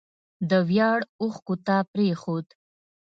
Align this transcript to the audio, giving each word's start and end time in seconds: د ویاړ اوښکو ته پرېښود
د 0.49 0.51
ویاړ 0.69 0.99
اوښکو 1.21 1.55
ته 1.65 1.75
پرېښود 1.91 2.45